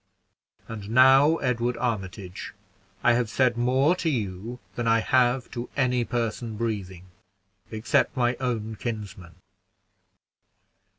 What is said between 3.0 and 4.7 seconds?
I have said more to you